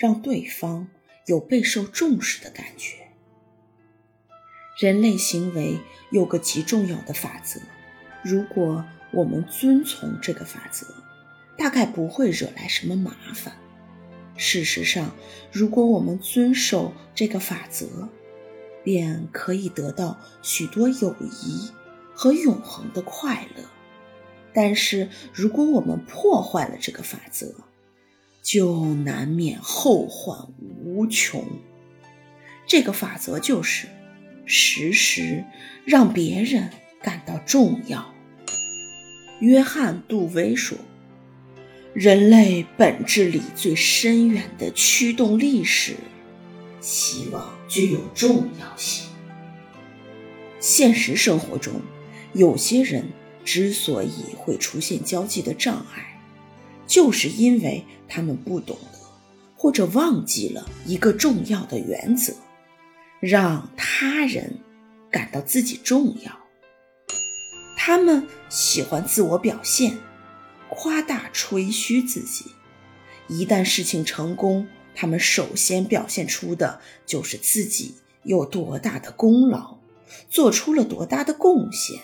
[0.00, 0.88] 让对方
[1.26, 3.08] 有备受重视的感觉。
[4.78, 5.78] 人类行为
[6.10, 7.60] 有个极重要的法则，
[8.24, 8.82] 如果
[9.12, 10.86] 我们遵从这个法则，
[11.58, 13.54] 大概不会惹来什么麻烦。
[14.38, 15.14] 事实上，
[15.52, 18.08] 如果我们遵守这个法则，
[18.82, 21.70] 便可以得到许多友谊
[22.14, 23.64] 和永恒的快乐。
[24.54, 27.54] 但是，如果我们破坏了这个法则，
[28.42, 30.48] 就难免后患
[30.84, 31.44] 无穷。
[32.66, 33.88] 这个法则就是：
[34.46, 35.44] 时时
[35.84, 36.70] 让别人
[37.02, 38.14] 感到重要。
[39.40, 40.78] 约翰·杜威说。
[41.92, 45.96] 人类本质里最深远的驱动力是
[46.80, 49.08] 希望具有重要性。
[50.60, 51.80] 现实生活中，
[52.32, 53.06] 有些人
[53.44, 56.09] 之所以会出现交际的障碍，
[56.90, 58.98] 就是因为他们不懂得
[59.56, 62.34] 或者忘记了一个重要的原则：
[63.20, 64.58] 让他人
[65.08, 66.36] 感到自己重要。
[67.76, 69.96] 他们喜欢自我表现。
[70.72, 72.46] 夸大吹嘘自己，
[73.28, 79.78] 一旦事情成功，他们首先表现出的就是自己有多大的功劳，
[80.28, 82.00] 做出了多大的贡献。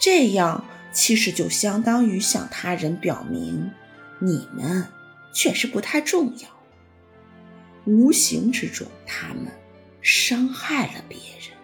[0.00, 3.70] 这样其实就相当于向他人表明，
[4.18, 4.86] 你们
[5.32, 6.48] 确实不太重要。
[7.84, 9.46] 无形之中，他们
[10.02, 11.56] 伤害了别人。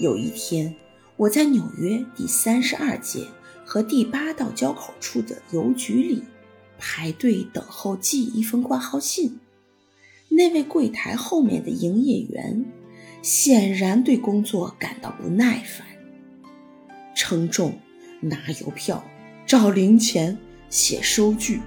[0.00, 0.74] 有一天，
[1.16, 3.26] 我在纽约第三十二街。
[3.68, 6.22] 和第八道交口处的邮局里
[6.78, 9.40] 排队等候寄一封挂号信，
[10.28, 12.64] 那位柜台后面的营业员
[13.22, 15.84] 显然对工作感到不耐烦。
[17.16, 17.80] 称重、
[18.28, 19.04] 拿邮票、
[19.46, 20.36] 找零钱、
[20.68, 21.60] 写收据，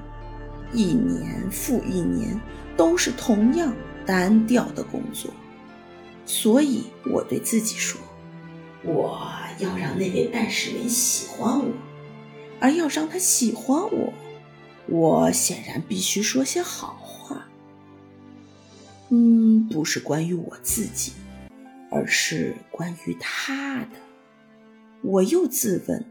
[0.74, 2.40] 一年复一年
[2.78, 3.74] 都是同样
[4.06, 5.32] 单调的工作。
[6.26, 8.00] 所以我对自己说
[8.83, 9.20] ：“我
[9.58, 11.72] 要让那位办事员喜欢我。”
[12.62, 14.14] 而要让他喜欢我，
[14.88, 17.48] 我显然必须说些好话。
[19.08, 21.14] 嗯，不是关于我自己，
[21.89, 23.98] 而是关于他的。
[25.02, 26.06] 我又自问：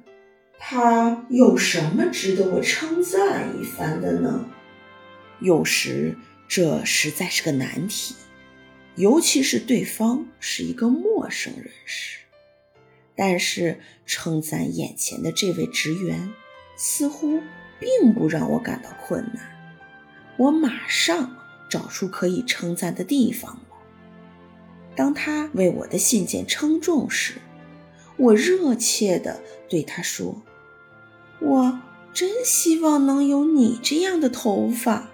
[0.59, 4.45] 他有什么值得我称赞一番的呢？
[5.41, 6.17] 有时
[6.49, 8.15] 这实在是个难题，
[8.97, 12.19] 尤其是对方是一个陌生人时。
[13.15, 16.33] 但是称赞眼前的这位职员，
[16.77, 17.41] 似乎
[17.81, 19.75] 并不让我感到困难。
[20.37, 21.37] 我马上
[21.69, 23.63] 找出可以称赞的地方了。
[24.95, 27.35] 当他为我的信件称重时，
[28.17, 30.41] 我热切地对他说
[31.41, 31.81] ：“我
[32.13, 35.11] 真希望能有你这样的头发。”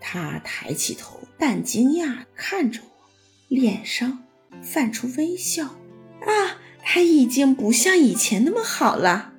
[0.00, 3.08] 他抬起头，半惊讶看着我，
[3.48, 4.24] 脸上
[4.62, 5.64] 泛出微笑。
[5.66, 6.58] 啊！
[6.86, 9.32] 他已经不像以前那么好了，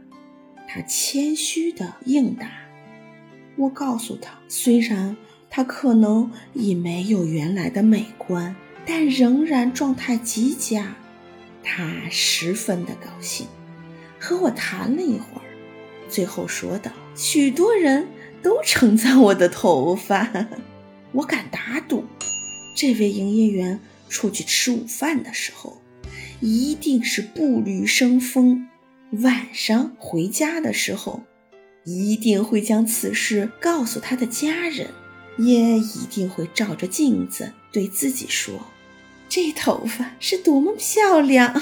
[0.68, 2.50] 他谦虚地应答。
[3.56, 5.16] 我告诉他，虽然
[5.50, 10.96] 他可能已没有原来的美观，但仍然状态极佳。
[11.64, 13.46] 他十分的高兴，
[14.20, 15.45] 和我谈了一会儿，
[16.16, 18.08] 最后说道：“许多人
[18.42, 20.48] 都称赞我的头发，
[21.12, 22.06] 我敢打赌，
[22.78, 25.82] 这位营业员出去吃午饭的时候。”
[26.40, 28.70] 一定是步履生风。
[29.24, 31.24] 晚上回家的时候，
[31.84, 34.88] 一定会将此事告诉他的家人，
[35.38, 38.54] 也一定会照着镜子对自己说
[39.28, 41.62] ：“这头发是多么漂亮。”